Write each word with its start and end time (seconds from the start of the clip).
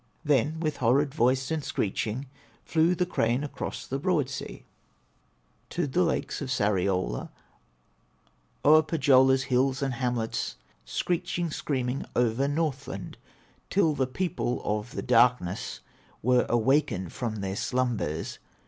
Then 0.25 0.59
with 0.59 0.77
horrid 0.77 1.13
voice, 1.13 1.51
and 1.51 1.63
screeching, 1.63 2.25
Flew 2.65 2.95
the 2.95 3.05
crane 3.05 3.43
across 3.43 3.85
the 3.85 3.99
broad 3.99 4.31
sea 4.31 4.65
To 5.69 5.85
the 5.85 6.01
lakes 6.01 6.41
of 6.41 6.49
Sariola, 6.49 7.29
O'er 8.65 8.81
Pohyola's 8.81 9.43
hills 9.43 9.83
and 9.83 9.93
hamlets, 9.93 10.55
Screeching, 10.85 11.51
screaming, 11.51 12.03
over 12.15 12.47
Northland, 12.47 13.15
Till 13.69 13.93
the 13.93 14.07
people 14.07 14.63
of 14.65 14.93
the 14.93 15.03
darkness 15.03 15.81
Were 16.23 16.47
awakened 16.49 17.13
from 17.13 17.35
their 17.35 17.55
slumbers. 17.55 18.39